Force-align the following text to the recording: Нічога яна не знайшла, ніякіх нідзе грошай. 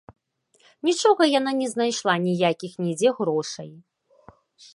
Нічога 0.87 1.23
яна 1.39 1.51
не 1.61 1.67
знайшла, 1.73 2.13
ніякіх 2.27 2.73
нідзе 2.87 3.09
грошай. 3.19 3.71